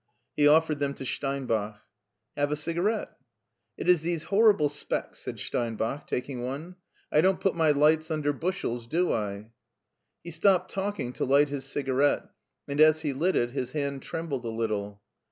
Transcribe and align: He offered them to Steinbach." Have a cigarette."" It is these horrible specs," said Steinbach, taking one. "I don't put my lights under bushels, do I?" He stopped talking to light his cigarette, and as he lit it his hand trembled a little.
He 0.35 0.47
offered 0.47 0.79
them 0.79 0.95
to 0.95 1.05
Steinbach." 1.05 1.77
Have 2.35 2.51
a 2.51 2.55
cigarette."" 2.55 3.15
It 3.77 3.87
is 3.87 4.01
these 4.01 4.23
horrible 4.23 4.67
specs," 4.67 5.19
said 5.19 5.37
Steinbach, 5.37 6.07
taking 6.07 6.41
one. 6.41 6.77
"I 7.11 7.21
don't 7.21 7.39
put 7.39 7.53
my 7.53 7.69
lights 7.69 8.09
under 8.09 8.33
bushels, 8.33 8.87
do 8.87 9.13
I?" 9.13 9.51
He 10.23 10.31
stopped 10.31 10.71
talking 10.71 11.13
to 11.13 11.23
light 11.23 11.49
his 11.49 11.65
cigarette, 11.65 12.25
and 12.67 12.81
as 12.81 13.01
he 13.01 13.13
lit 13.13 13.35
it 13.35 13.51
his 13.51 13.73
hand 13.73 14.01
trembled 14.01 14.43
a 14.43 14.49
little. 14.49 15.03